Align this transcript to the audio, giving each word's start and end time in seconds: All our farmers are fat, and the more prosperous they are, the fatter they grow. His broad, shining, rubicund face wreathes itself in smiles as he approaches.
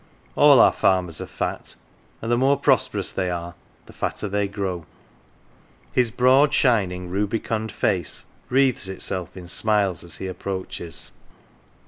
All 0.35 0.59
our 0.59 0.73
farmers 0.73 1.21
are 1.21 1.27
fat, 1.27 1.75
and 2.23 2.31
the 2.31 2.35
more 2.35 2.57
prosperous 2.57 3.11
they 3.11 3.29
are, 3.29 3.53
the 3.85 3.93
fatter 3.93 4.27
they 4.27 4.47
grow. 4.47 4.87
His 5.91 6.09
broad, 6.09 6.55
shining, 6.55 7.07
rubicund 7.07 7.71
face 7.71 8.25
wreathes 8.49 8.89
itself 8.89 9.37
in 9.37 9.47
smiles 9.47 10.03
as 10.03 10.15
he 10.17 10.25
approaches. 10.25 11.11